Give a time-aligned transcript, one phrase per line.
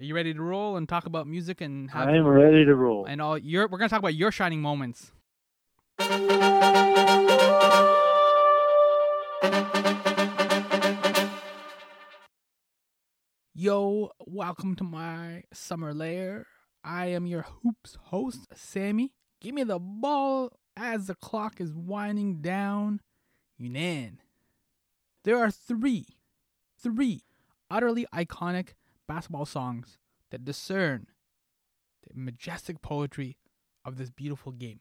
[0.00, 2.04] Are you ready to roll and talk about music and how?
[2.04, 3.04] I am ready to roll.
[3.04, 5.12] and all your we're gonna talk about your shining moments.
[13.54, 16.46] Yo, welcome to my summer lair.
[16.82, 19.12] I am your hoops host, Sammy.
[19.40, 23.00] Give me the ball as the clock is winding down.
[23.60, 24.16] Younan.
[25.22, 26.06] There are three,
[26.82, 27.22] three
[27.70, 28.70] utterly iconic
[29.06, 29.98] basketball songs
[30.30, 31.06] that discern
[32.06, 33.36] the majestic poetry
[33.84, 34.80] of this beautiful game.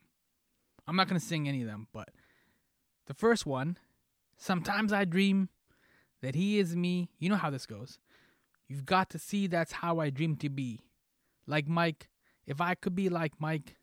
[0.88, 2.10] I'm not going to sing any of them, but
[3.08, 3.78] the first one,
[4.38, 5.50] Sometimes I Dream
[6.22, 7.10] That He Is Me.
[7.20, 8.00] You know how this goes.
[8.68, 10.82] You've got to see that's how I dream to be.
[11.46, 12.10] Like Mike,
[12.46, 13.78] if I could be like Mike.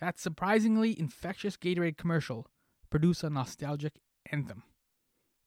[0.00, 2.46] That surprisingly infectious Gatorade commercial
[2.88, 4.00] produced a nostalgic
[4.32, 4.62] anthem.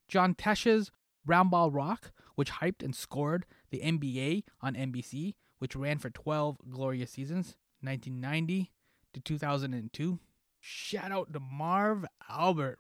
[0.08, 0.92] John Tesh's
[1.26, 6.58] Round Ball Rock, which hyped and scored the NBA on NBC, which ran for 12
[6.70, 8.72] glorious seasons, 1990
[9.14, 10.20] to 2002.
[10.60, 12.80] Shout out to Marv Albert.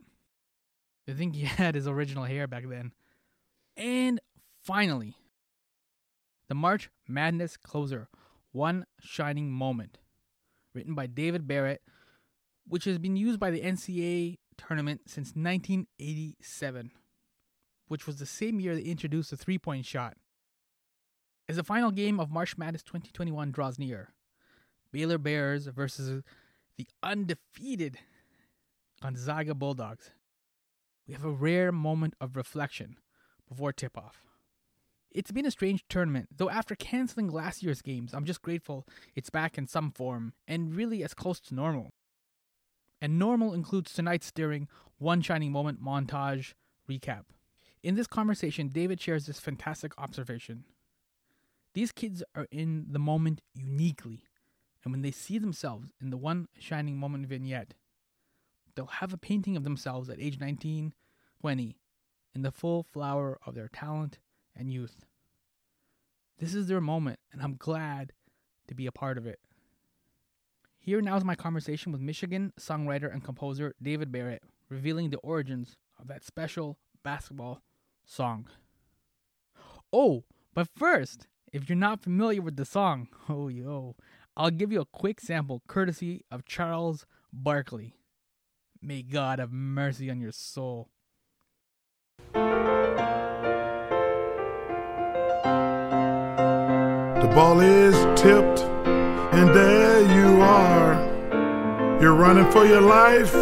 [1.07, 2.91] I think he had his original hair back then.
[3.75, 4.19] And
[4.61, 5.17] finally,
[6.47, 8.09] the March Madness closer,
[8.51, 9.97] One Shining Moment,
[10.73, 11.81] written by David Barrett,
[12.67, 16.91] which has been used by the NCAA tournament since 1987,
[17.93, 20.17] which was the same year they introduced the three point shot.
[21.47, 24.15] As the final game of March Madness 2021 draws near,
[24.91, 26.23] Baylor Bears versus
[26.75, 27.99] the undefeated
[28.99, 30.09] Gonzaga Bulldogs,
[31.07, 32.97] we have a rare moment of reflection
[33.47, 34.23] before tip off.
[35.11, 39.29] It's been a strange tournament, though after canceling last year's games, I'm just grateful it's
[39.29, 41.91] back in some form and really as close to normal.
[42.99, 46.53] And normal includes tonight's stirring One Shining Moment montage
[46.89, 47.25] recap.
[47.83, 50.63] In this conversation, David shares this fantastic observation.
[51.73, 54.23] These kids are in the moment uniquely,
[54.83, 57.73] and when they see themselves in the One Shining Moment vignette,
[58.75, 60.93] they'll have a painting of themselves at age 19,
[61.41, 61.77] 20,
[62.33, 64.19] in the full flower of their talent
[64.55, 65.05] and youth.
[66.39, 68.13] This is their moment, and I'm glad
[68.69, 69.39] to be a part of it.
[70.79, 75.75] Here now is my conversation with Michigan songwriter and composer David Barrett, revealing the origins
[75.99, 77.61] of that special basketball
[78.05, 78.47] song.
[79.91, 83.95] Oh, but first, if you're not familiar with the song, oh yo,
[84.35, 87.95] I'll give you a quick sample courtesy of Charles Barkley.
[88.81, 90.89] May God have mercy on your soul.
[97.23, 98.61] The ball is tipped,
[99.33, 101.13] and there you are.
[102.01, 103.33] You're running for your life.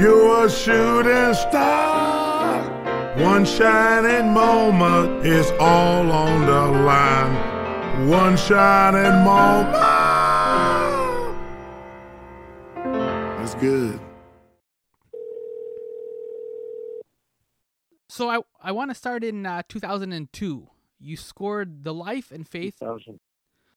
[0.00, 1.97] You're a shooting star.
[3.20, 8.08] One shining moment is all on the line.
[8.08, 9.72] One shining moment.
[13.38, 13.98] That's good.
[18.08, 20.68] So I I want to start in uh, 2002.
[21.00, 23.20] You scored the life and faith, 2000.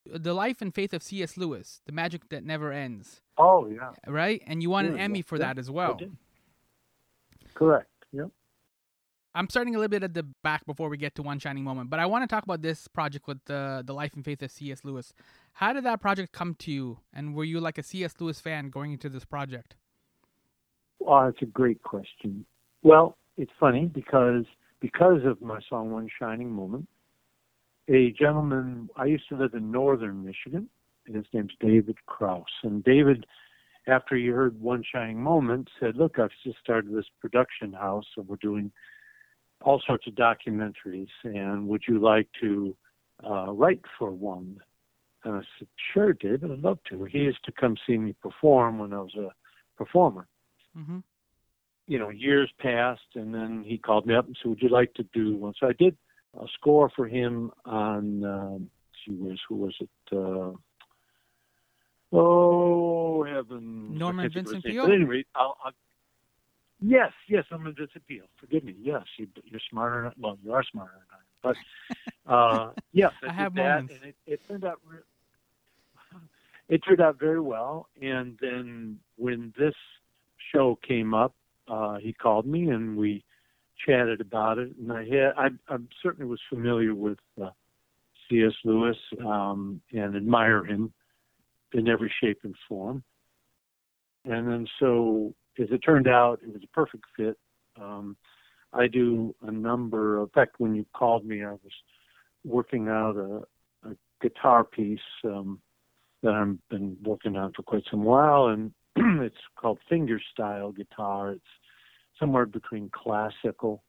[0.06, 1.38] the life and faith of C.S.
[1.38, 3.92] Lewis, the magic that never ends, Oh, yeah.
[4.08, 4.42] right?
[4.48, 6.00] And you won an Emmy yeah, for yeah, that as well.
[7.54, 7.88] Correct.
[9.34, 11.90] I'm starting a little bit at the back before we get to one shining moment,
[11.90, 14.52] but I want to talk about this project with the the life and faith of
[14.52, 14.84] C.S.
[14.84, 15.14] Lewis.
[15.54, 18.16] How did that project come to you, and were you like a C.S.
[18.20, 19.76] Lewis fan going into this project?
[21.06, 22.46] Oh, that's a great question.
[22.84, 24.46] Well, it's funny because
[24.82, 26.88] because of my song One Shining Moment,
[27.88, 30.68] a gentleman I used to live in northern Michigan,
[31.08, 32.44] and his name's David Kraus.
[32.64, 33.26] And David,
[33.88, 38.28] after he heard One Shining Moment, said, Look, I've just started this production house and
[38.28, 38.72] we're doing
[39.62, 42.76] all sorts of documentaries and would you like to
[43.28, 44.58] uh, write for one?
[45.24, 47.06] And I said, Sure, David, I'd love to.
[47.06, 49.30] He used to come see me perform when I was a
[49.78, 50.28] performer
[50.78, 51.00] Mm-hmm.
[51.88, 54.94] you know, years passed, and then he called me up and said, "Would you like
[54.94, 55.98] to do one?" So I did
[56.40, 58.24] a score for him on.
[58.24, 58.70] Um,
[59.04, 59.90] she was who was it?
[60.14, 60.54] Uh,
[62.14, 63.98] oh heaven!
[63.98, 64.64] Norman I can't think of Vincent.
[64.64, 64.86] Peale?
[64.86, 65.74] Anyway, I'll, I'll,
[66.82, 68.26] yes, yes, Norman Vincent Peale.
[68.40, 68.76] Forgive me.
[68.82, 70.12] Yes, you, you're smarter.
[70.20, 71.56] Well, you are smarter than I am.
[72.26, 73.94] But uh, yes, I, I have that, moments.
[73.96, 74.80] and it, it turned out.
[74.86, 76.20] Re-
[76.70, 79.76] it turned out very well, and then when this
[80.54, 81.34] show came up,
[81.68, 83.24] uh, he called me and we
[83.86, 84.72] chatted about it.
[84.78, 87.50] And I had, I, I certainly was familiar with uh,
[88.30, 88.54] C.S.
[88.64, 90.94] Lewis um, and admire him
[91.74, 93.04] in every shape and form.
[94.26, 97.38] And then so, as it turned out, it was a perfect fit.
[97.80, 98.16] Um,
[98.74, 100.18] I do a number.
[100.18, 101.74] Of, in fact, when you called me, I was
[102.44, 103.42] working out a
[103.84, 105.60] a guitar piece um,
[106.22, 111.32] that I've been working on for quite some while, and it's called fingerstyle guitar.
[111.32, 111.42] It's
[112.20, 113.84] somewhere between classical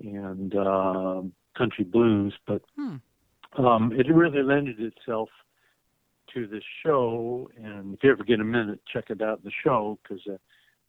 [0.00, 1.22] and uh,
[1.56, 2.96] country blues, but Hmm.
[3.58, 5.28] um, it really lended itself
[6.34, 7.50] to the show.
[7.56, 9.38] And if you ever get a minute, check it out.
[9.38, 10.36] In the show because uh,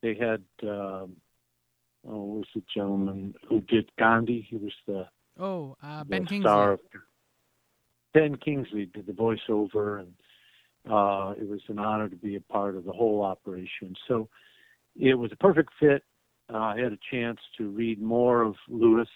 [0.04, 1.16] they had um,
[2.08, 4.46] oh, was the gentleman who did Gandhi?
[4.48, 5.08] He was the,
[5.40, 6.42] Oh, uh, the Ben Kingsley.
[6.42, 6.74] star.
[6.74, 6.80] Of,
[8.14, 10.14] ben Kingsley did the voiceover, and
[10.88, 13.96] uh, it was an honor to be a part of the whole operation.
[14.08, 14.30] So
[15.00, 16.04] it was a perfect fit.
[16.54, 19.08] Uh, I had a chance to read more of Lewis,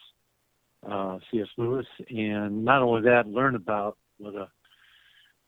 [0.90, 1.50] uh, C.S.
[1.58, 4.48] Lewis, and not only that, learn about what a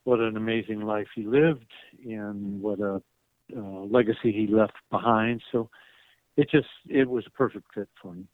[0.03, 1.71] what an amazing life he lived
[2.06, 3.01] and what a
[3.56, 5.42] uh, legacy he left behind.
[5.51, 5.69] So
[6.38, 8.25] it just it was a perfect fit for me.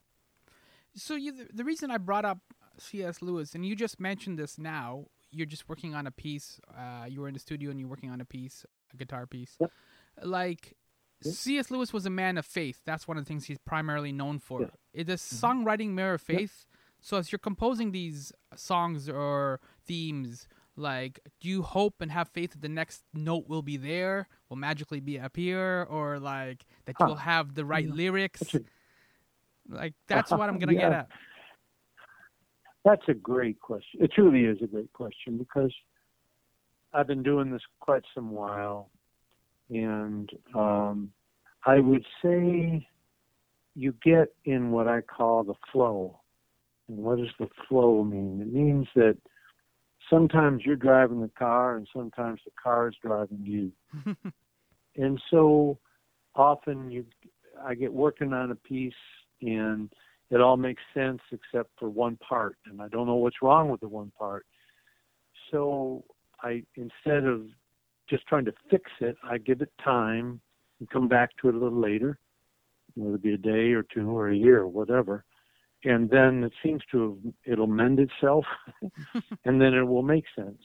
[0.95, 2.39] So you, the, reason I brought up
[2.77, 3.21] C.S.
[3.21, 6.61] Lewis, and you just mentioned this now, you're just working on a piece.
[6.73, 9.57] Uh, you were in the studio and you're working on a piece, a guitar piece.
[9.59, 9.71] Yep.
[10.23, 10.75] Like
[11.23, 11.33] Yep.
[11.33, 11.71] C.S.
[11.71, 12.81] Lewis was a man of faith.
[12.85, 14.61] That's one of the things he's primarily known for.
[14.61, 14.67] Yeah.
[14.93, 16.65] It is songwriting mirror faith.
[17.01, 22.51] So as you're composing these songs or themes, like, do you hope and have faith
[22.51, 26.95] that the next note will be there, will magically be up here, or like that
[26.99, 27.93] you'll have the right Yeah.
[27.93, 28.55] lyrics?
[29.67, 31.09] Like that's what I'm gonna get at.
[32.83, 34.03] That's a great question.
[34.03, 35.73] It truly is a great question because
[36.93, 38.91] I've been doing this quite some while,
[39.69, 41.11] and um,
[41.65, 42.87] I would say
[43.75, 46.19] you get in what I call the flow.
[46.87, 48.39] And what does the flow mean?
[48.39, 49.17] It means that
[50.09, 53.71] sometimes you're driving the car, and sometimes the car is driving you.
[54.95, 55.77] and so
[56.35, 57.05] often you
[57.63, 58.93] I get working on a piece
[59.41, 59.91] and
[60.29, 63.81] it all makes sense except for one part and I don't know what's wrong with
[63.81, 64.45] the one part.
[65.51, 66.03] So
[66.41, 67.43] I instead of
[68.09, 70.41] just trying to fix it, I give it time
[70.79, 72.19] and come back to it a little later,
[72.95, 75.23] whether it be a day or two or a year or whatever.
[75.85, 78.45] And then it seems to have, it'll mend itself
[79.45, 80.61] and then it will make sense.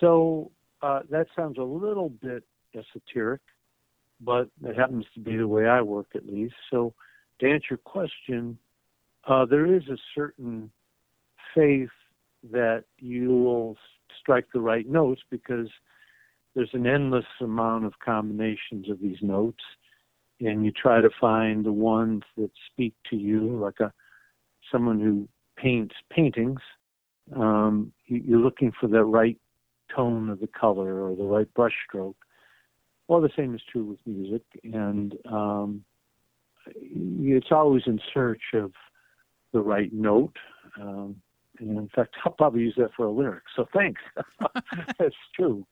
[0.00, 0.50] So
[0.82, 2.42] uh, that sounds a little bit
[2.74, 3.40] esoteric,
[4.20, 6.54] but it happens to be the way I work at least.
[6.70, 6.92] So
[7.38, 8.58] to answer your question,
[9.28, 10.70] uh, there is a certain
[11.54, 11.88] faith
[12.50, 13.76] that you will
[14.20, 15.68] strike the right notes because
[16.54, 19.62] there's an endless amount of combinations of these notes,
[20.40, 23.92] and you try to find the ones that speak to you, like a
[24.70, 26.60] someone who paints paintings.
[27.34, 29.38] Um, you- you're looking for the right
[29.94, 32.16] tone of the color or the right brush stroke.
[33.08, 35.84] Well, the same is true with music, and um,
[36.66, 38.72] it's always in search of
[39.52, 40.36] the right note.
[40.80, 41.20] Um,
[41.58, 43.44] and in fact, I'll probably use that for a lyric.
[43.54, 44.00] So thanks.
[44.98, 45.64] That's true.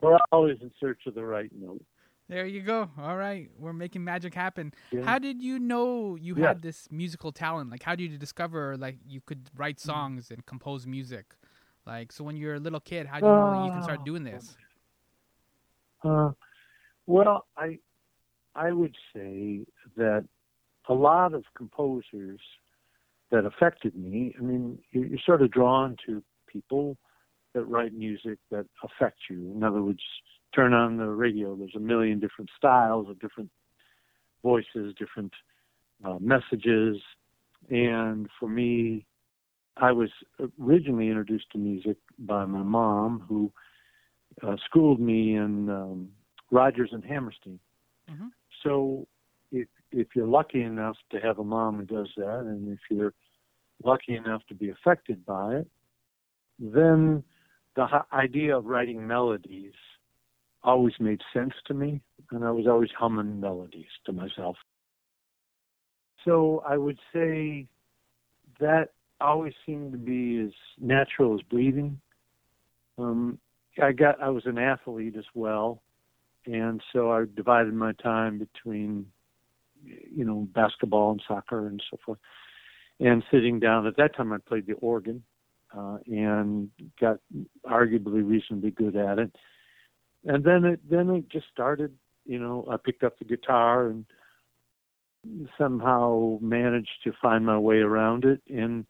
[0.00, 1.82] we're always in search of the right note.
[2.28, 2.90] There you go.
[2.98, 4.74] All right, we're making magic happen.
[4.92, 5.00] Yeah.
[5.02, 6.48] How did you know you Yeah.
[6.48, 7.70] had this musical talent?
[7.70, 9.58] Like, how did you discover like you could Mm.
[9.58, 11.34] write songs and compose music?
[11.86, 14.04] Like, so when you're a little kid, how do you know you can start Oh.
[14.04, 14.58] doing this?
[16.04, 16.32] Uh,
[17.06, 17.78] well, I
[18.54, 19.64] I would say
[19.96, 20.26] that
[20.88, 22.40] a lot of composers
[23.30, 24.34] that affected me.
[24.38, 26.98] I mean, you're, you're sort of drawn to people
[27.52, 29.52] that write music that affect you.
[29.52, 30.02] In other words,
[30.54, 31.56] turn on the radio.
[31.56, 33.50] There's a million different styles of different
[34.42, 35.32] voices, different
[36.04, 36.96] uh, messages,
[37.70, 39.04] and for me,
[39.76, 40.10] I was
[40.60, 43.52] originally introduced to music by my mom, who
[44.42, 46.08] uh, schooled me in um,
[46.50, 47.58] Rodgers and Hammerstein.
[48.10, 48.30] Mhm.
[48.62, 49.06] So
[49.52, 53.14] if if you're lucky enough to have a mom who does that, and if you're
[53.84, 55.70] lucky enough to be affected by it,
[56.58, 57.22] then
[57.76, 59.74] the idea of writing melodies
[60.62, 62.00] always made sense to me,
[62.30, 64.56] and I was always humming melodies to myself.
[66.24, 67.66] So I would say
[68.60, 72.00] that always seemed to be as natural as breathing.
[72.98, 73.38] Um,
[73.82, 75.82] I got I was an athlete as well,
[76.46, 79.06] and so I divided my time between
[79.84, 82.18] you know basketball and soccer and so forth,
[83.00, 83.86] and sitting down.
[83.86, 85.22] At that time, I played the organ
[85.76, 87.18] uh, and got
[87.64, 89.34] arguably reasonably good at it.
[90.28, 91.92] And then it then it just started.
[92.24, 94.04] You know, I picked up the guitar and
[95.56, 98.86] somehow managed to find my way around it and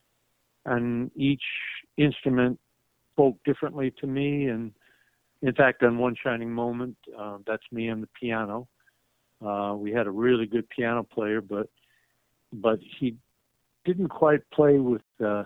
[0.67, 1.43] and each
[1.97, 2.59] instrument
[3.13, 4.73] spoke differently to me and
[5.43, 8.69] in fact on one shining moment uh, that's me and the piano
[9.45, 11.69] uh, we had a really good piano player but
[12.53, 13.17] but he
[13.85, 15.45] didn't quite play with uh,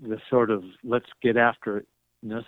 [0.00, 1.88] the sort of let's get after it
[2.22, 2.44] directness.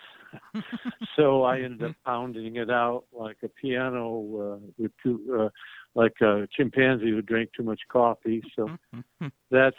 [1.17, 4.19] so I ended up pounding it out like a piano
[4.55, 5.49] uh, with two, uh,
[5.95, 8.43] like a chimpanzee who drank too much coffee.
[8.57, 8.71] So
[9.51, 9.77] that's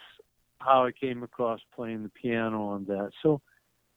[0.60, 3.12] how I came across playing the piano on that.
[3.22, 3.42] So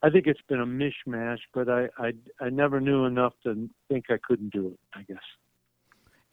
[0.03, 4.05] I think it's been a mishmash, but I I, I never knew enough to think
[4.09, 4.79] I couldn't do it.
[4.93, 5.17] I guess.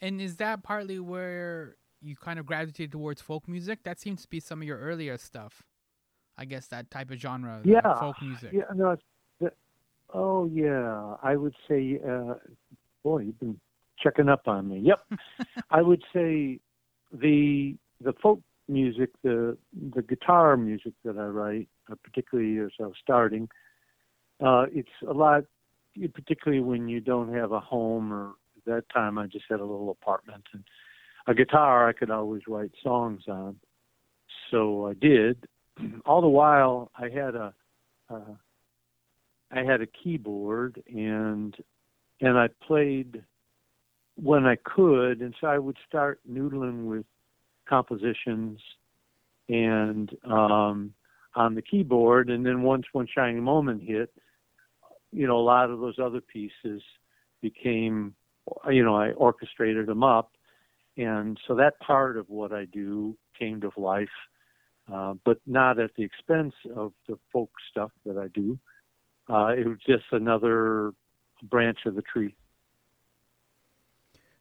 [0.01, 3.85] And is that partly where you kind of gravitated towards folk music?
[3.85, 5.63] That seems to be some of your earlier stuff.
[6.37, 8.51] I guess that type of genre, Yeah, folk music.
[8.53, 8.91] Yeah, no.
[8.91, 9.03] It's,
[10.15, 11.99] oh yeah, I would say.
[12.07, 12.35] Uh,
[13.03, 13.61] boy, you've been
[14.03, 14.81] checking up on me.
[14.81, 15.19] Yep,
[15.71, 16.61] I would say
[17.13, 19.57] the the folk music, the
[19.93, 23.49] the guitar music that I write, uh, particularly as I was starting,
[24.45, 25.45] uh, it's a lot.
[26.13, 29.65] Particularly when you don't have a home, or at that time I just had a
[29.65, 30.65] little apartment and
[31.27, 33.57] a guitar I could always write songs on.
[34.51, 35.47] So I did.
[36.07, 37.55] All the while I had a.
[38.11, 38.35] Uh,
[39.51, 41.55] I had a keyboard and
[42.21, 43.23] and I played
[44.17, 47.05] when I could, and so I would start noodling with
[47.69, 48.61] compositions
[49.49, 50.95] and um,
[51.35, 54.11] on the keyboard, and then once One Shining Moment hit,
[55.13, 56.83] you know, a lot of those other pieces
[57.43, 58.15] became,
[58.71, 60.33] you know, I orchestrated them up,
[60.97, 64.09] and so that part of what I do came to life,
[64.93, 68.59] uh, but not at the expense of the folk stuff that I do.
[69.29, 70.93] Uh, it was just another
[71.43, 72.35] branch of the tree.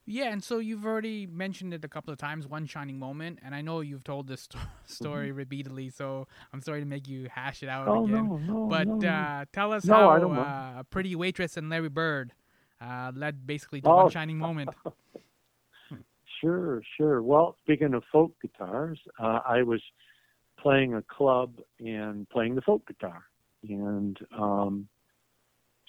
[0.06, 3.54] Yeah, and so you've already mentioned it a couple of times, one shining moment, and
[3.54, 7.62] I know you've told this sto- story repeatedly, so I'm sorry to make you hash
[7.62, 7.98] it out Mm-hmm.
[7.98, 8.28] Oh again.
[8.28, 11.88] no, no, but no, uh, tell us No, how uh, a pretty waitress and Larry
[11.88, 12.34] Bird
[12.82, 13.96] uh, led basically to Oh.
[13.96, 14.70] one shining moment.
[16.40, 17.22] Sure, sure.
[17.22, 19.80] Well, speaking of folk guitars, uh, I was
[20.58, 23.22] playing a club and playing the folk guitar,
[23.68, 24.88] and um,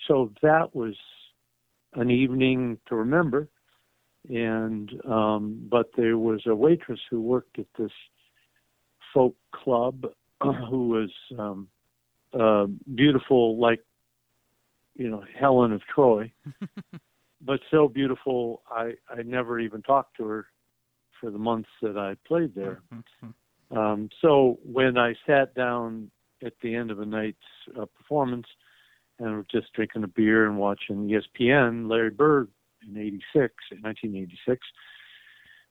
[0.08, 0.96] so that was
[1.94, 3.48] an evening to remember.
[4.28, 7.92] And um, but there was a waitress who worked at this
[9.14, 10.06] folk club
[10.42, 11.68] who was um,
[12.34, 12.66] uh,
[12.96, 13.82] beautiful, like
[14.96, 16.32] you know Helen of Troy
[17.46, 20.48] but so beautiful I I never even talked to her
[21.20, 22.82] for the months that I played there.
[23.72, 26.12] Um, so when I sat down
[26.44, 27.38] at the end of a night's
[27.80, 28.48] uh, performance
[29.20, 32.50] and was just drinking a beer and watching ESPN, Larry Bird
[32.86, 34.68] in '86, in 1986,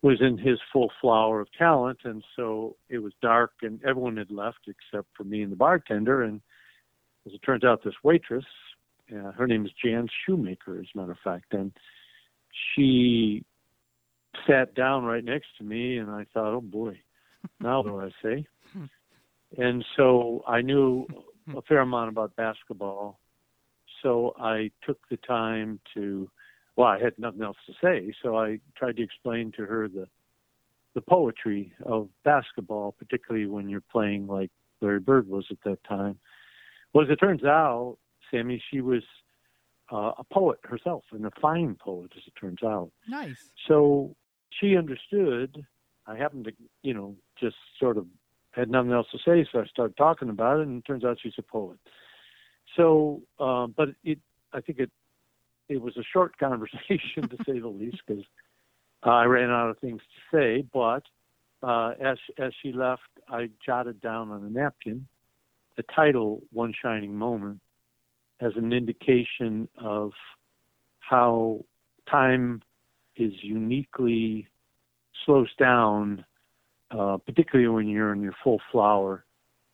[0.02, 4.30] was in his full flower of talent, and so it was dark and everyone had
[4.30, 6.22] left except for me and the bartender.
[6.22, 6.40] And
[7.26, 8.44] as it turns out, this waitress
[9.12, 11.72] uh, her name is Jan Shoemaker, as a matter of fact, and
[12.74, 13.44] she
[14.46, 16.98] sat down right next to me, and I thought, oh boy,
[17.60, 18.46] now what do I say?
[19.58, 21.06] And so I knew
[21.56, 23.20] a fair amount about basketball,
[24.02, 26.30] so I took the time to.
[26.76, 30.08] Well, I had nothing else to say, so I tried to explain to her the
[30.94, 36.18] the poetry of basketball, particularly when you're playing like Larry Bird was at that time.
[36.92, 37.98] Well, as it turns out,
[38.30, 39.02] Sammy, she was
[39.92, 42.90] uh, a poet herself, and a fine poet, as it turns out.
[43.08, 43.50] nice.
[43.68, 44.14] So
[44.50, 45.64] she understood.
[46.06, 48.06] I happened to, you know, just sort of
[48.54, 51.18] had nothing else to say, so I started talking about it, and it turns out
[51.20, 51.78] she's a poet.
[52.76, 54.18] So, uh, but it,
[54.52, 54.90] I think it,
[55.68, 58.24] it was a short conversation to say the least, because
[59.02, 60.64] I ran out of things to say.
[60.72, 61.02] But
[61.62, 65.06] uh, as as she left, I jotted down on a napkin
[65.76, 67.60] the title "One Shining Moment"
[68.40, 70.12] as an indication of
[71.00, 71.64] how
[72.10, 72.62] time
[73.16, 74.48] is uniquely
[75.24, 76.24] slows down,
[76.90, 79.24] uh, particularly when you're in your full flower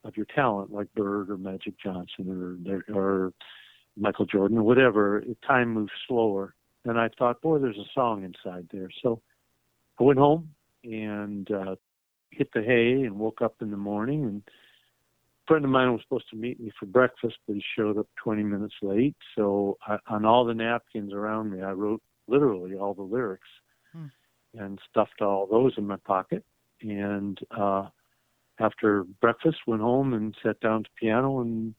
[0.04, 3.32] of your talent, like Bird or Magic Johnson or or
[3.96, 5.22] Michael Jordan or whatever.
[5.46, 8.88] Time moves slower, and I thought, boy, there's a song inside there.
[9.02, 9.20] So
[9.98, 10.50] I went home
[10.84, 11.74] and uh,
[12.30, 14.42] hit the hay and woke up in the morning and.
[15.42, 18.06] A friend of mine was supposed to meet me for breakfast, but he showed up
[18.22, 19.16] 20 minutes late.
[19.34, 23.48] So I, on all the napkins around me, I wrote literally all the lyrics
[23.92, 24.06] Hmm.
[24.54, 26.44] and stuffed all those in my pocket.
[26.82, 27.88] And uh,
[28.58, 31.74] after breakfast, went home and sat down to piano and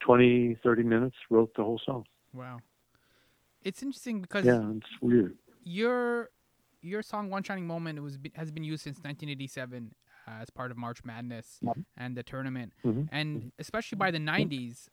[0.00, 2.04] 20, 30 minutes wrote the whole song.
[2.32, 2.58] Wow.
[3.62, 5.36] It's interesting because Yeah, it's weird.
[5.64, 6.30] your
[6.82, 9.92] your song "One Shining Moment" was has been used since 1987
[10.28, 11.60] uh, as part of March Madness
[11.96, 13.08] and the tournament, Mhm.
[13.10, 14.88] and especially by the 90s,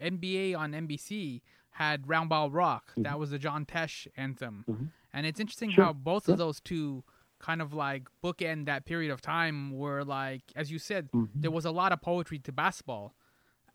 [0.00, 4.88] NBA on NBC had "Round Ball Rock." That was the John Tesh anthem, Mhm.
[5.12, 5.84] and it's interesting Sure.
[5.84, 6.32] how both Yeah.
[6.32, 7.04] of those two
[7.38, 11.28] kind of like bookend that period of time where like as you said Mhm.
[11.34, 13.14] there was a lot of poetry to basketball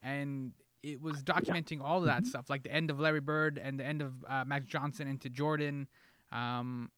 [0.02, 0.54] and
[0.84, 3.86] it was documenting all of that stuff, like the end of Larry Bird and the
[3.86, 5.88] end of uh, Magic Johnson into Jordan.
[6.32, 6.90] Um,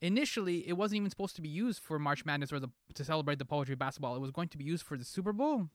[0.00, 3.40] initially, it wasn't even supposed to be used for March Madness or the to celebrate
[3.40, 4.14] the poetry of basketball.
[4.14, 5.68] It was going to be used for the Super Bowl.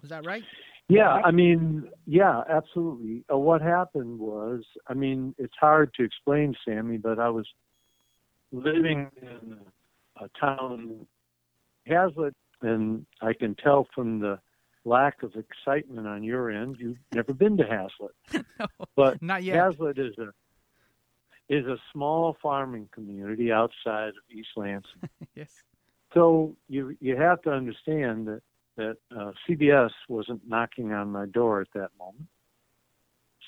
[0.00, 0.44] Was that right?
[0.88, 3.24] Yeah, I mean, yeah, absolutely.
[3.30, 7.46] Uh, what happened was, I mean, it's hard to explain, Sammy, but I was
[8.52, 9.58] living in
[10.20, 11.06] a town,
[11.86, 14.38] Haslett, and I can tell from the
[14.84, 18.44] lack of excitement on your end, you've never been to Haslett.
[18.58, 19.56] no, But not yet.
[19.56, 20.32] Haslett is a
[21.48, 25.08] is a small farming community outside of East Lansing.
[25.34, 25.50] yes.
[26.14, 28.42] So you you have to understand that
[28.76, 32.28] that uh, CBS wasn't knocking on my door at that moment.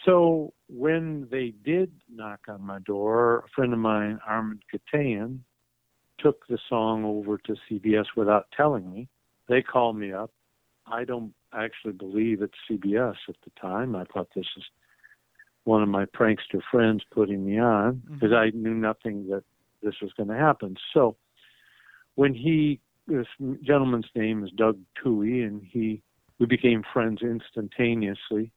[0.04, 5.40] So when they did knock on my door, a friend of mine, Armand Katayan,
[6.18, 9.08] took the song over to CBS without telling me.
[9.48, 10.30] They called me up.
[10.86, 13.96] I don't actually believe it's CBS at the time.
[13.96, 14.64] I thought this is
[15.64, 18.14] one of my prankster friends putting me on mm-hmm.
[18.14, 19.44] because I knew nothing that
[19.82, 20.76] this was going to happen.
[20.94, 21.16] So
[22.14, 23.26] when he, this
[23.62, 26.02] gentleman's name is Doug Towey, and he,
[26.38, 28.52] we became friends instantaneously.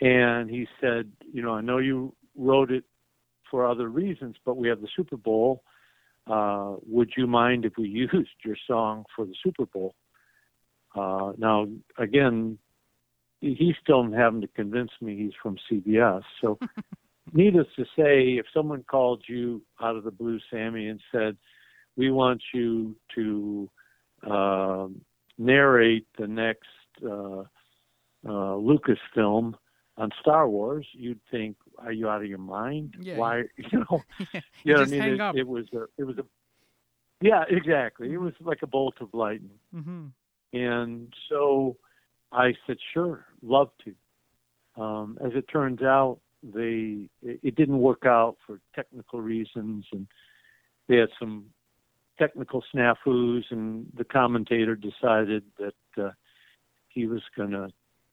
[0.00, 2.84] And he said, you know, I know you wrote it
[3.50, 5.62] for other reasons, but we have the Super Bowl.
[6.26, 9.94] Uh, would you mind if we used your song for the Super Bowl?
[10.94, 11.66] Uh, now,
[11.98, 12.58] again,
[13.40, 16.22] he's still having to convince me he's from CBS.
[16.40, 16.58] So,
[17.32, 21.36] needless to say, if someone called you out of the blue, Sammy, and said,
[21.96, 23.70] "We want you to
[24.28, 24.86] uh,
[25.36, 26.68] narrate the next
[27.04, 29.54] uh, uh, Lucasfilm
[29.96, 32.94] on Star Wars," you'd think, "Are you out of your mind?
[33.00, 33.16] Yeah.
[33.18, 34.02] Why, you know?"
[34.34, 35.00] you You know what I mean?
[35.02, 35.36] hang It, up.
[35.36, 36.24] it was a, it was a,
[37.20, 38.12] yeah, exactly.
[38.12, 39.58] It was like a bolt of lightning.
[39.72, 40.06] hmm
[40.52, 41.76] And so
[42.32, 44.82] I said, sure, love to.
[44.82, 50.06] Um, as it turns out, they it, it didn't work out for technical reasons, and
[50.88, 51.46] they had some
[52.18, 56.10] technical snafus, and the commentator decided that uh,
[56.88, 57.68] he was going to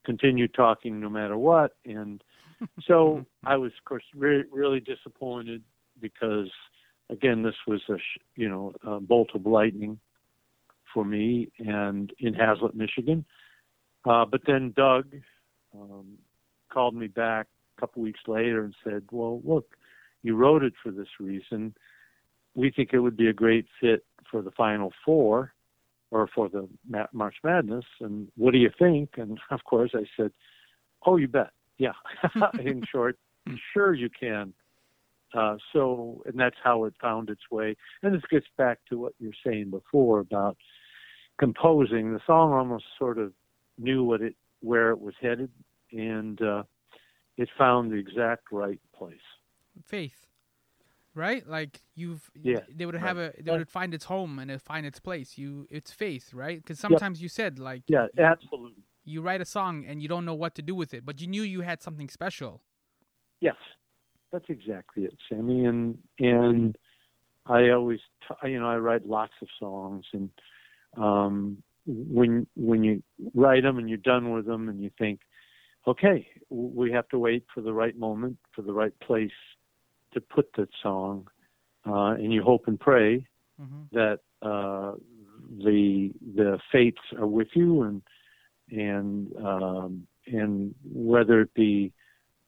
[0.06, 1.76] continue talking no matter what.
[1.86, 2.24] And
[2.88, 5.64] so I was, of course, re- really disappointed
[6.00, 6.50] because,
[7.10, 10.00] again, this was a sh- you know a bolt of lightning
[10.94, 13.26] for me and in Haslett, Michigan.
[14.06, 15.06] Uh, but then Doug
[15.74, 16.18] um,
[16.72, 19.76] called me back a couple weeks later and said, "Well, look,
[20.24, 21.74] you wrote it for this reason.
[22.54, 25.54] We think it would be a great fit for the Final Four
[26.12, 26.68] or for the
[27.14, 27.86] March Madness.
[28.00, 30.32] And what do you think?" And of course, I said,
[31.06, 31.52] "Oh, you bet.
[31.78, 31.94] Yeah."
[32.60, 33.18] in short,
[33.74, 34.54] sure you can.
[35.34, 37.76] Uh, so, and that's how it found its way.
[38.04, 40.58] And this gets back to what you were saying before about
[41.40, 42.14] composing.
[42.14, 43.34] The song almost sort of
[43.78, 45.50] knew what it where it was headed,
[45.92, 46.64] and uh,
[47.38, 49.18] it found the exact right place.
[49.86, 50.28] Faith,
[51.14, 51.48] right?
[51.48, 54.86] Like you've, Yeah, they would have a, they would find its home and it find
[54.86, 55.38] its place.
[55.38, 56.58] You, it's faith, right?
[56.58, 58.84] Because sometimes you said like, Yeah, you, absolutely.
[59.04, 61.28] you write a song and you don't know what to do with it, but you
[61.28, 62.62] knew you had something special.
[63.40, 63.56] Yes,
[64.32, 65.66] that's exactly it, Sammy.
[65.66, 66.78] And and
[67.46, 70.30] I always, t- you know, I write lots of songs, and
[70.96, 73.02] um, when when you
[73.34, 75.22] write them and you're done with them, and you think,
[75.88, 79.32] okay, we have to wait for the right moment, for the right place
[80.14, 81.28] to put that song,
[81.86, 83.26] uh, and you hope and pray
[83.60, 84.94] hmm that uh,
[85.64, 88.02] the the fates are with you, and
[88.70, 91.92] and um, and whether it be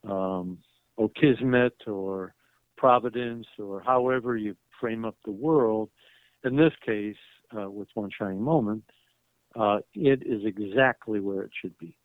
[0.07, 0.57] um,
[0.97, 1.09] or
[1.87, 2.33] or
[2.77, 5.89] providence or however you frame up the world,
[6.43, 7.15] in this case,
[7.57, 8.83] uh, with one shining moment,
[9.55, 11.95] uh, it is exactly where it should be.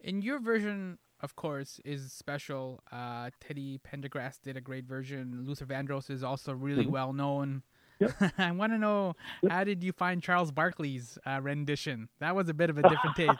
[0.00, 2.80] In your version, of course, is special.
[2.90, 5.44] Uh, Teddy Pendergrass did a great version.
[5.46, 6.90] Luther Vandross is also really Mhm.
[6.90, 7.62] well known.
[7.98, 8.10] Yep.
[8.38, 9.52] I want to know Yep.
[9.52, 12.08] how did you find Charles Barkley's uh, rendition?
[12.18, 13.38] That was a bit of a different take.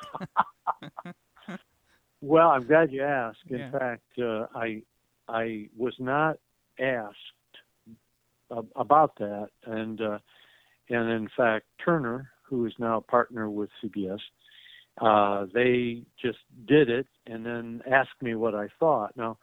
[2.23, 3.38] Well, I'm glad you asked.
[3.49, 3.71] In Yeah.
[3.71, 4.83] fact, uh, I
[5.27, 6.37] I was not
[6.79, 7.16] asked
[8.55, 10.19] ab- about that, and uh,
[10.90, 14.19] and in fact, Turner, who is now a partner with CBS,
[15.01, 19.17] uh, they just did it and then asked me what I thought.
[19.17, 19.39] Now,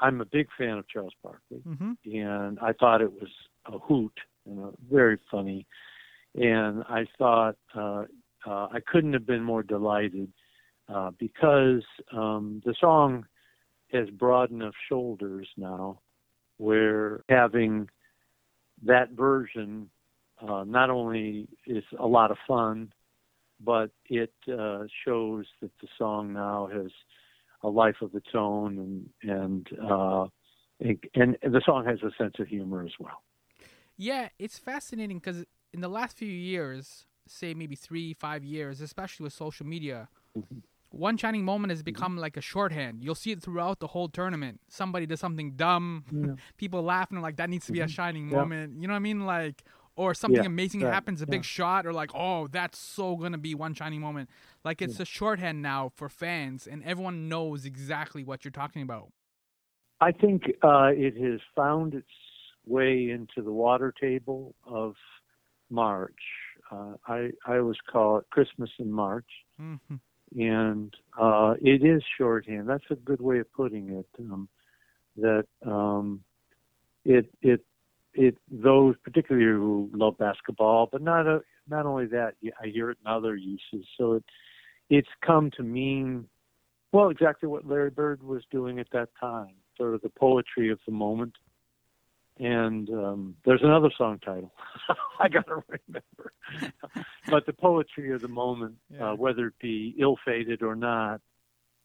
[0.00, 3.30] I'm a big fan of Charles Barkley, hmm and I thought it was
[3.66, 5.66] a hoot and very funny.
[6.34, 8.04] And I thought uh,
[8.46, 10.32] uh, I couldn't have been more delighted
[10.88, 13.26] uh, because um, the song
[13.92, 16.00] has broad enough shoulders now,
[16.58, 17.88] where having
[18.84, 19.90] that version
[20.46, 22.92] uh, not only is a lot of fun,
[23.62, 26.90] but it uh, shows that the song now has
[27.62, 28.78] a life of its own,
[29.22, 30.26] and and uh,
[30.80, 33.22] and, and the song has a sense of humor as well.
[33.96, 39.24] Yeah, it's fascinating because in the last few years, say maybe three, five years, especially
[39.24, 40.58] with social media, mm-hmm.
[40.90, 42.22] one shining moment has become mm-hmm.
[42.22, 43.04] like a shorthand.
[43.04, 44.60] You'll see it throughout the whole tournament.
[44.68, 46.34] Somebody does something dumb, yeah.
[46.56, 47.86] people laughing like that needs to be mm-hmm.
[47.86, 48.36] a shining yeah.
[48.36, 48.80] moment.
[48.80, 49.26] You know what I mean?
[49.26, 49.62] Like,
[50.00, 53.36] or something yeah, amazing right, happens, a big shot, or like, oh, that's so gonna
[53.36, 54.30] be one shining moment.
[54.64, 59.12] Like it's a shorthand now for fans, and everyone knows exactly what you're talking about.
[60.00, 62.08] I think uh, it has found its
[62.66, 64.94] way into the water table of
[65.68, 66.22] March.
[66.72, 69.28] Uh, I I always call it Christmas in March,
[69.60, 69.96] mm-hmm.
[70.40, 72.70] and uh, it is shorthand.
[72.70, 74.08] That's a good way of putting it.
[74.18, 74.48] Um,
[75.18, 76.22] that um,
[77.04, 77.62] it it
[78.14, 82.98] it those particularly who love basketball, but not a, not only that, I hear it
[83.04, 83.86] in other uses.
[83.98, 84.24] So it
[84.88, 86.26] it's come to mean
[86.92, 90.78] well exactly what Larry Bird was doing at that time, sort of the poetry of
[90.86, 91.34] the moment
[92.40, 94.50] and um, there's another song title
[95.20, 96.32] I gotta remember.
[97.30, 99.10] but the poetry of the moment, uh, yeah.
[99.10, 101.20] uh, whether it be ill-fated or not,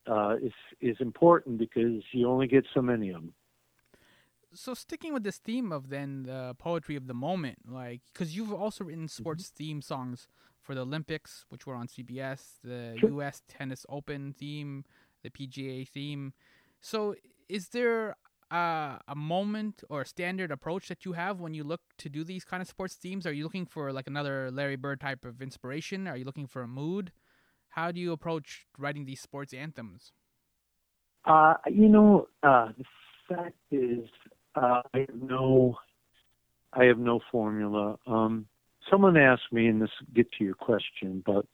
[0.07, 3.33] uh, is is important because you only get so many of them.
[4.55, 8.53] So sticking with this theme of then the poetry of the moment, like because you've
[8.53, 9.21] also written mm-hmm.
[9.21, 9.57] sports mm-hmm.
[9.57, 10.27] theme songs
[10.61, 13.09] for the Olympics, which were on CBS, the sure.
[13.11, 13.43] U.S.
[13.47, 14.83] Tennis Open theme,
[15.23, 16.33] the PGA theme.
[16.81, 17.15] So
[17.47, 18.15] is there
[18.51, 22.23] uh, a moment or a standard approach that you have when you look to do
[22.23, 23.25] these kind of sports themes?
[23.25, 26.07] Are you looking for like another Larry Bird type of inspiration?
[26.07, 27.11] Are you looking for a mood?
[27.69, 30.13] How do you approach writing these sports anthems?
[31.25, 32.85] Uh, you know, uh, the
[33.27, 34.07] fact is,
[34.55, 35.77] uh, I have no,
[36.73, 37.97] I have no formula.
[38.07, 38.45] Um,
[38.89, 41.45] someone asked me, and this get to your question, but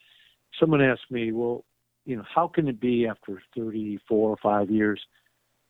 [0.59, 1.65] someone asked me, well,
[2.05, 4.99] you know, how can it be after 34 or five years,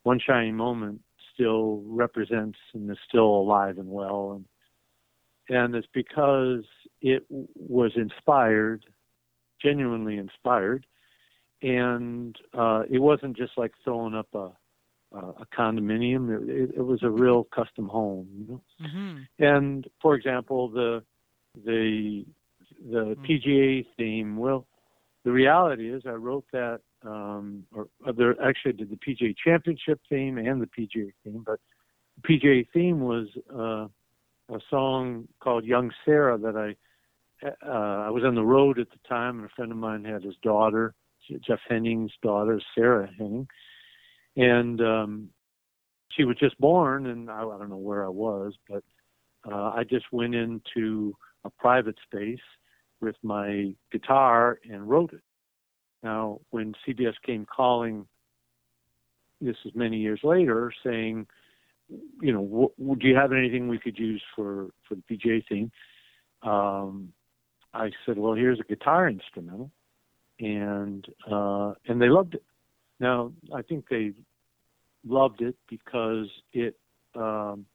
[0.03, 1.01] one shining moment
[1.33, 4.45] still represents and is still alive and well and
[5.49, 6.63] and it's because
[7.01, 8.85] it was inspired
[9.61, 10.85] genuinely inspired
[11.61, 14.49] and uh, it wasn't just like throwing up a
[15.13, 18.62] a condominium it, it, was a real custom home you know?
[18.82, 19.43] mm-hmm.
[19.43, 21.04] and for example the
[21.65, 22.26] the
[22.89, 23.24] the mm-hmm.
[23.26, 24.65] PGA theme well
[25.24, 30.38] the reality is I wrote that um, or there actually did the PGA Championship theme
[30.38, 31.60] and the PGA theme, but
[32.21, 33.88] the PGA theme was uh,
[34.54, 36.76] a song called "Young Sarah" that I
[37.65, 40.24] uh, I was on the road at the time, and a friend of mine had
[40.24, 40.93] his daughter,
[41.45, 43.47] Jeff Henning's daughter, Sarah Henning,
[44.35, 45.29] and um,
[46.09, 48.83] she was just born, and I, I don't know where I was, but
[49.49, 52.39] uh, I just went into a private space
[53.01, 55.21] with my guitar and wrote it.
[56.03, 58.07] Now, when CBS came calling,
[59.39, 61.27] this is many years later, saying,
[62.21, 65.71] you know, w- do you have anything we could use for for the PGA theme?
[66.43, 67.11] Um,
[67.73, 69.71] I said, well, here's a guitar instrumental,
[70.39, 72.43] and uh, and they loved it.
[73.01, 74.13] Now, I think they
[75.03, 76.77] loved it because it
[77.15, 77.65] um,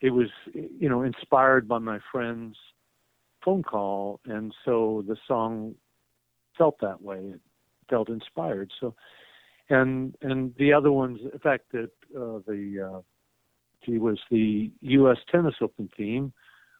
[0.00, 2.56] it was you know inspired by my friend's
[3.44, 5.74] phone call, and so the song
[6.56, 7.18] felt that way.
[7.18, 7.40] It
[7.90, 8.70] felt inspired.
[8.80, 8.94] So,
[9.70, 13.00] and and the other ones, in fact, that uh, the uh,
[13.80, 15.18] he was the U.S.
[15.32, 16.32] Tennis Open theme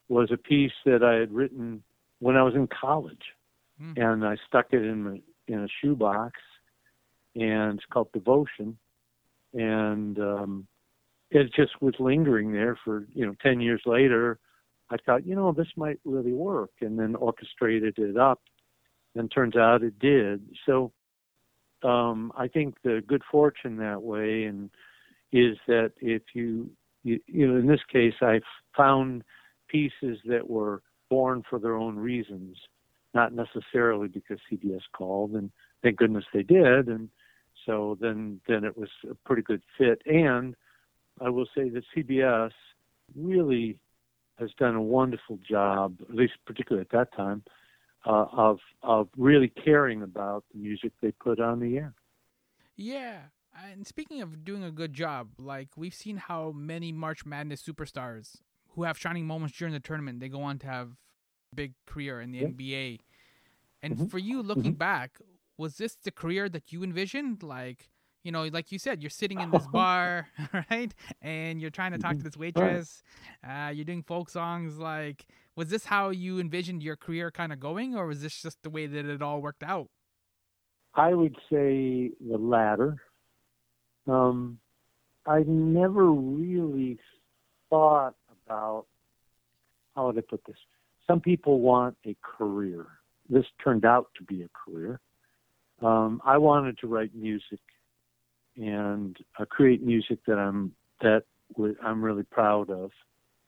[0.07, 1.83] was a piece that I had written
[2.19, 3.33] when I was in college,
[3.81, 4.01] mm.
[4.01, 6.39] and I stuck it in a, in a shoebox,
[7.39, 8.77] and it's called Devotion,
[9.53, 10.67] and um,
[11.31, 14.39] it just was lingering there for you know ten years later.
[14.91, 18.41] I thought, you know, this might really work, and then orchestrated it up
[19.15, 20.41] and turns out it did.
[20.65, 20.91] So
[21.83, 24.69] um, I think the good fortune that way and
[25.31, 26.69] is that if you,
[27.03, 28.39] you you know in this case I
[28.75, 29.23] found
[29.67, 32.57] pieces that were born for their own reasons,
[33.13, 35.51] not necessarily because CBS called, and
[35.83, 37.09] thank goodness they did, and
[37.69, 40.01] so then then it was a pretty good fit.
[40.05, 40.55] And
[41.21, 42.51] I will say that CBS
[43.15, 43.79] really
[44.39, 47.43] has done a wonderful job, at least particularly at that time,
[48.07, 51.93] uh, of of really caring about the music they put on the air.
[52.75, 53.19] Yeah,
[53.71, 58.37] and speaking of doing a good job, like we've seen how many March Madness superstars
[58.69, 60.89] who have shining moments during the tournament, they go on to have
[61.51, 62.47] a big career in the yeah.
[62.47, 62.99] NBA.
[63.81, 64.05] And mm-hmm.
[64.07, 64.73] for you, looking mm-hmm.
[64.73, 65.19] back,
[65.59, 67.43] was this the career that you envisioned?
[67.43, 67.89] Like,
[68.23, 70.29] you know, like you said, you're sitting in this bar,
[70.71, 70.93] right?
[71.21, 73.03] And you're trying to talk to this waitress.
[73.47, 74.79] Uh, you're doing folk songs.
[74.79, 78.63] Like, was this how you envisioned your career kind of going, or was this just
[78.63, 79.89] the way that it all worked out?
[80.95, 82.97] I would say the latter.
[84.07, 84.59] Um,
[85.27, 86.97] I never really
[87.69, 88.85] thought about
[89.95, 90.55] how would I put this.
[91.05, 92.87] Some people want a career.
[93.29, 94.99] This turned out to be a career.
[95.81, 97.59] Um, I wanted to write music
[98.57, 101.23] and uh, create music that I'm that
[101.55, 102.91] w- I'm really proud of,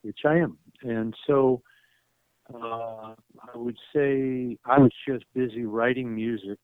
[0.03, 0.57] which I am.
[0.83, 1.61] And so
[2.53, 6.59] uh, I would say I was just busy writing music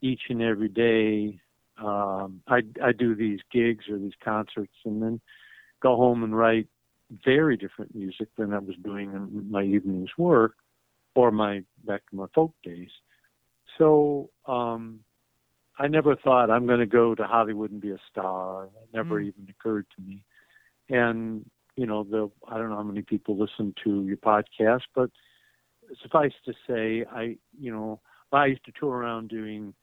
[0.00, 1.38] each and every day.
[1.78, 5.20] Um, I I do these gigs or these concerts, and then
[5.80, 6.66] go home and write
[7.24, 10.54] very different music than I was doing in my evening's work
[11.14, 12.90] or my back to my folk days.
[13.78, 15.00] So um,
[15.78, 18.64] I never thought I'm going to go to Hollywood and be a star.
[18.64, 19.28] It never mm.
[19.28, 20.24] even occurred to me.
[20.88, 21.44] And
[21.76, 25.10] you know, the I don't know how many people listen to your podcast, but
[26.02, 28.00] suffice to say, I you know
[28.32, 29.74] I used to tour around doing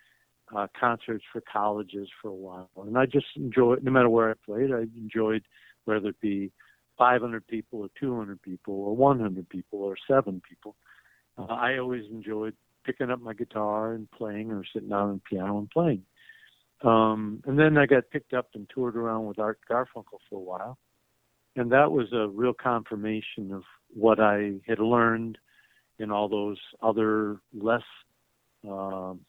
[0.55, 3.83] uh, concerts for colleges for a while, and I just enjoyed.
[3.83, 5.43] No matter where I played, I enjoyed
[5.85, 6.51] whether it be
[6.97, 10.75] 500 people or 200 people or 100 people or seven people.
[11.37, 12.53] Uh, I always enjoyed
[12.89, 16.01] picking up my guitar and playing or sitting down on the piano and playing.
[16.81, 20.39] Um, and then I got picked up and toured around with Art Garfunkel for a
[20.39, 20.77] while.
[21.55, 23.61] And that was a real confirmation of
[23.93, 25.37] what I had learned
[25.99, 27.83] in all those other less,
[28.67, 29.19] um,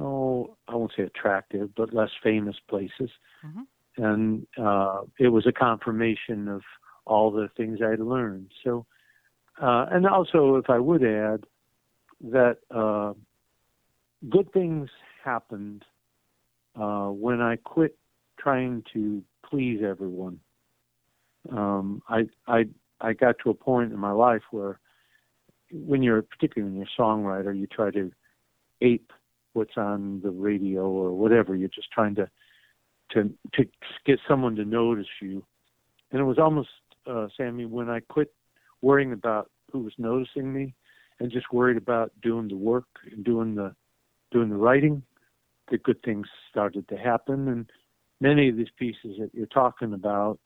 [0.00, 3.10] oh, I won't say attractive, but less famous places.
[3.44, 4.02] Mm-hmm.
[4.02, 6.62] And uh, it was a confirmation of
[7.04, 8.52] all the things I'd learned.
[8.64, 8.86] So,
[9.60, 11.44] uh, and also, if I would add,
[12.20, 13.12] that uh,
[14.28, 14.88] good things
[15.24, 15.84] happened
[16.80, 17.96] uh, when I quit
[18.38, 20.40] trying to please everyone.
[21.50, 22.64] Um, I I
[23.00, 24.80] I got to a point in my life where,
[25.72, 28.10] when you're particularly when you're a songwriter, you try to
[28.80, 29.12] ape
[29.52, 31.54] what's on the radio or whatever.
[31.54, 32.28] You're just trying to
[33.12, 33.64] to to
[34.04, 35.44] get someone to notice you,
[36.10, 36.68] and it was almost
[37.06, 38.32] uh, Sammy when I quit
[38.82, 40.74] worrying about who was noticing me
[41.20, 43.74] and just worried about doing the work and doing the
[44.30, 45.02] doing the writing,
[45.70, 47.48] the good things started to happen.
[47.48, 47.70] And
[48.20, 50.38] many of these pieces that you're talking about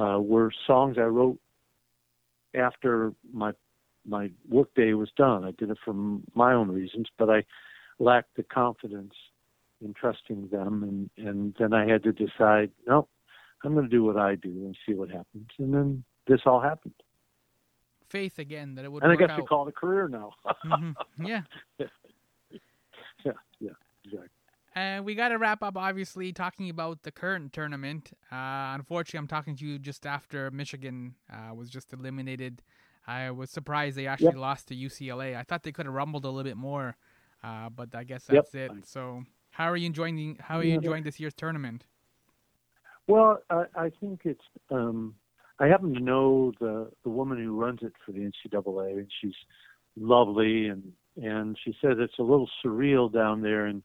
[0.00, 1.38] uh, were songs I wrote
[2.54, 3.52] after my
[4.06, 5.44] my workday was done.
[5.44, 5.94] I did it for
[6.34, 7.44] my own reasons, but I
[7.98, 9.14] lacked the confidence
[9.80, 13.08] in trusting them, and and then I had to decide, no,
[13.64, 15.48] I'm going to do what I do and see what happens.
[15.58, 16.94] And then this all happened
[18.08, 19.02] faith again that it would.
[19.02, 19.40] And I guess out.
[19.40, 20.32] we call it a career now.
[20.64, 21.26] mm-hmm.
[21.26, 21.42] Yeah.
[23.24, 23.70] yeah, yeah,
[24.04, 24.28] exactly.
[24.74, 28.12] And we got to wrap up, obviously, talking about the current tournament.
[28.30, 32.62] Uh, unfortunately, I'm talking to you just after Michigan uh, was just eliminated.
[33.06, 34.36] I was surprised they actually yep.
[34.36, 35.36] lost to UCLA.
[35.36, 36.96] I thought they could have rumbled a little bit more,
[37.42, 38.70] uh, but I guess that's yep.
[38.70, 38.86] it.
[38.86, 41.86] So, how are you enjoying the, How are you enjoying this year's tournament?
[43.08, 45.14] Well, I, I think it's um,
[45.60, 49.34] I happen to know the the woman who runs it for the NCAA, and she's
[49.96, 53.82] lovely, and and she says it's a little surreal down there in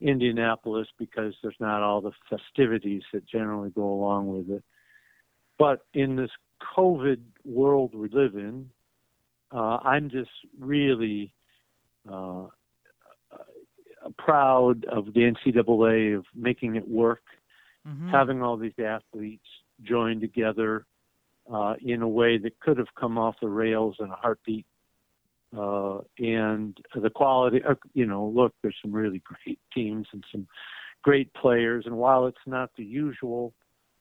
[0.00, 4.64] Indianapolis because there's not all the festivities that generally go along with it.
[5.58, 6.30] But in this
[6.76, 8.70] COVID world we live in,
[9.52, 11.32] uh, I'm just really
[12.10, 12.46] uh,
[14.18, 17.22] proud of the NCAA of making it work,
[17.86, 18.08] mm-hmm.
[18.08, 19.46] having all these athletes
[19.82, 20.86] join together
[21.52, 24.66] uh, in a way that could have come off the rails in a heartbeat.
[25.56, 30.46] Uh, and the quality, uh, you know, look, there's some really great teams and some
[31.02, 31.84] great players.
[31.86, 33.52] And while it's not the usual,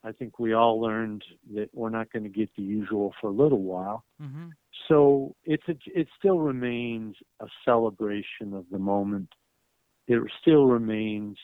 [0.03, 3.33] I think we all learned that we're not going to get the usual for a
[3.33, 4.05] little while.
[4.21, 4.49] Mm-hmm.
[4.87, 9.29] So it's a, it still remains a celebration of the moment.
[10.07, 11.37] It still remains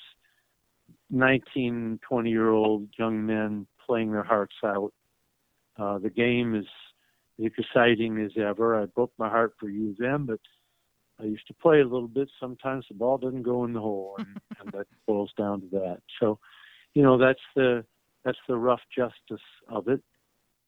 [1.10, 4.92] 19, 20 year old young men playing their hearts out
[5.78, 6.66] uh, the game is
[7.40, 8.82] exciting as ever.
[8.82, 10.40] I broke my heart for U of M, but
[11.20, 12.30] I used to play a little bit.
[12.40, 14.28] Sometimes the ball doesn't go in the hole, and,
[14.60, 16.02] and that boils down to that.
[16.20, 16.40] So,
[16.94, 17.86] you know, that's the
[18.24, 20.02] that's the rough justice of it.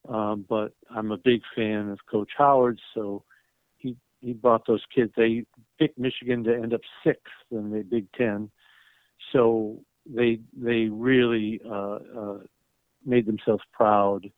[0.08, 3.24] Um, but I'm a big fan of Coach Howard, so
[3.78, 5.12] he he brought those kids.
[5.16, 5.46] They
[5.78, 8.50] picked Michigan to end up sixth in the Big Ten,
[9.34, 12.38] so they they really uh, uh,
[13.06, 14.30] made themselves proud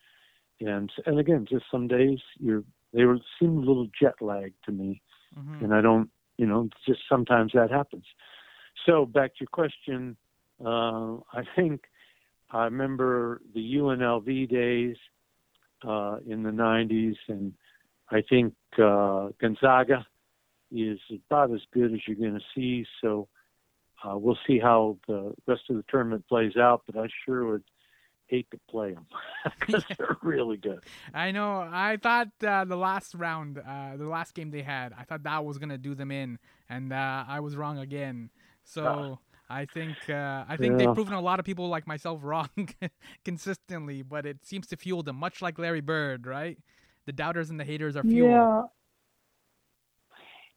[0.62, 4.71] and and again, just some days you're they were seem a little jet lagged to
[4.71, 5.02] me,
[5.38, 5.63] mm-hmm.
[5.63, 8.06] and I don't, you know, just sometimes that happens.
[8.86, 10.17] So back to your question,
[10.63, 11.82] Uh, I think
[12.52, 14.97] I remember the UNLV days
[15.88, 17.54] uh, in the 90s, and
[18.12, 20.06] I think uh, Gonzaga
[20.71, 22.86] is about as good as you're going to see.
[23.02, 23.28] So
[24.04, 27.63] uh, we'll see how the rest of the tournament plays out, but I sure would
[28.32, 29.06] hate to play them
[29.60, 30.80] because they're really good.
[31.13, 31.60] I know.
[31.72, 35.46] I thought uh, the last round, uh, the last game they had, I thought that
[35.46, 36.39] was gonna do them in,
[36.70, 38.30] and uh, I was wrong again.
[38.63, 40.86] So I think uh, I think Yeah.
[40.86, 42.50] they've proven a lot of people like myself wrong
[43.26, 46.58] consistently, but it seems to fuel them, much like Larry Bird, right?
[47.06, 48.30] The doubters and the haters are fuel.
[48.30, 48.62] Yeah.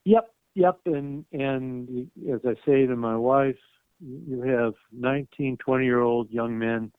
[0.04, 0.78] Yep, yep.
[0.86, 3.56] And and as I say to my wife,
[4.00, 6.92] you have 19, 20 year old young men,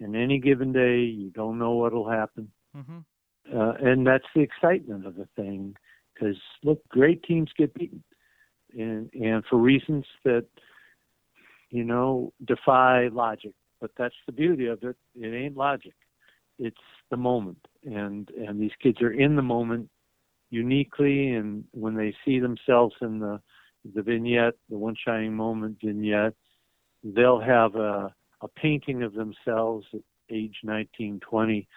[0.00, 2.50] and any given day, you don't know what'll happen.
[2.74, 2.98] hmm
[3.54, 5.74] uh, and that's the excitement of the thing.
[6.14, 8.02] Because look, great teams get beaten,
[8.76, 10.46] and and for reasons that
[11.70, 13.52] you know defy logic.
[13.80, 14.96] But that's the beauty of it.
[15.14, 15.94] It ain't logic.
[16.58, 16.76] It's
[17.10, 19.88] the moment, and and these kids are in the moment
[20.50, 23.40] uniquely, and when they see themselves in the
[23.94, 26.34] the vignette, the one shining moment vignette,
[27.04, 31.68] they'll have a a painting of themselves at age 19, 20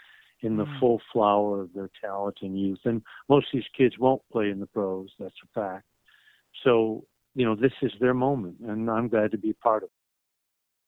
[0.42, 0.80] in the Mm.
[0.80, 2.80] full flower of their talent and youth.
[2.86, 5.10] And most of these kids won't play in the pros.
[5.20, 5.86] That's a fact.
[6.64, 9.96] So, you know, this is their moment, and I'm glad to be part of it.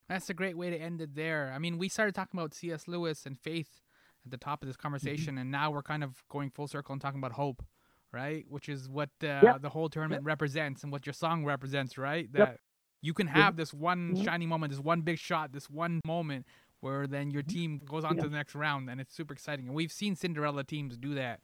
[0.10, 1.52] That's a great way to end it there.
[1.56, 2.88] I mean, we started talking about C.S.
[2.88, 3.80] Lewis and faith
[4.26, 7.02] at the top of this conversation, and now we're kind of going full circle and
[7.02, 7.64] talking about hope,
[8.12, 8.46] right?
[8.50, 9.62] Which is what uh, Yep.
[9.62, 12.28] the whole tournament represents and what your song represents, right?
[12.34, 12.60] Yep.
[13.04, 14.24] You can have this one Mhm.
[14.24, 16.48] shining moment, this one big shot, this one moment
[16.80, 18.24] where then your team goes on Yeah.
[18.24, 19.68] to the next round, and it's super exciting.
[19.68, 21.42] And we've seen Cinderella teams do that.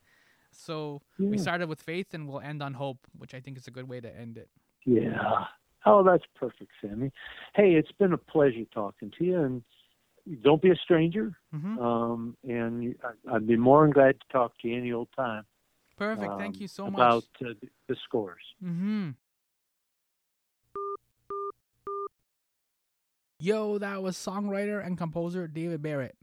[0.51, 3.71] So we started with faith, and we'll end on hope, which I think is a
[3.71, 4.49] good way to end it.
[4.85, 5.47] Yeah.
[5.85, 7.11] Oh, that's perfect, Sammy.
[7.55, 9.63] Hey, it's been a pleasure talking to you, and
[10.41, 11.37] don't be a stranger.
[11.51, 12.95] hmm Um, and
[13.29, 15.45] I'd be more than glad to talk to you any old time.
[15.97, 16.37] Perfect.
[16.37, 17.49] Thank um, you so about much.
[17.49, 18.43] uh, the scores.
[18.63, 19.11] Mm-hmm.
[23.41, 26.17] Yo, that was songwriter and composer David Barrett,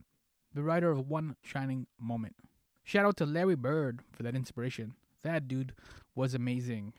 [0.53, 2.35] the writer of One Shining Moment.
[2.83, 4.93] Shout out to Larry Bird for that inspiration.
[5.23, 5.73] That dude
[6.13, 6.93] was amazing.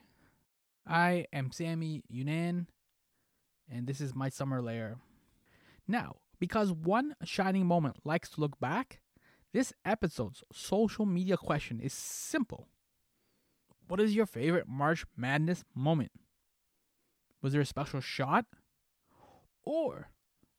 [0.85, 2.65] I am Sammy Younan,
[3.71, 4.97] and this is my summer lair.
[5.87, 8.99] Now, because One Shining Moment likes to look back,
[9.53, 12.67] this episode's social media question is simple.
[13.87, 16.11] What is your favorite March Madness moment?
[17.41, 18.45] Was there a special shot?
[19.69, 20.09] Or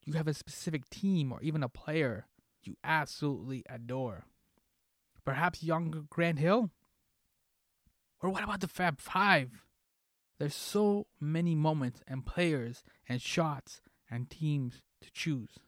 [0.07, 2.29] you have a specific team or even a player
[2.63, 4.27] you absolutely adore?
[5.25, 6.71] Perhaps young Grant Hill?
[8.23, 9.65] Or what about the Fab Five?
[10.39, 15.59] There's so many moments and players and shots and teams to choose.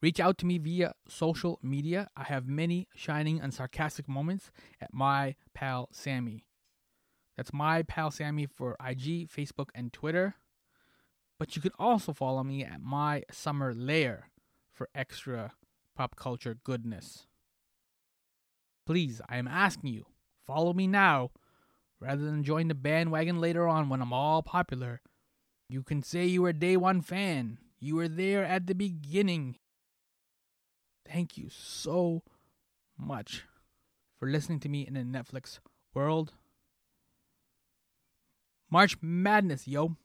[0.00, 2.08] Reach out to me via social media.
[2.16, 4.50] I have many shining and sarcastic moments
[4.80, 6.46] at my pal Sammy.
[7.36, 10.36] That's my pal Sammy for IG, Facebook, and Twitter.
[11.40, 14.28] But you can also follow me at my summer lair
[14.74, 15.52] for extra
[15.96, 17.26] pop culture goodness.
[18.84, 20.04] Please, I am asking you,
[20.46, 21.30] follow me now
[21.98, 25.00] rather than join the bandwagon later on when I'm all popular.
[25.66, 27.56] You can say you were a day one fan.
[27.78, 29.56] You were there at the beginning.
[31.10, 32.22] Thank you so
[32.98, 33.44] much
[34.18, 35.58] for listening to me in the Netflix
[35.94, 36.34] world.
[38.70, 39.96] March Madness, yo.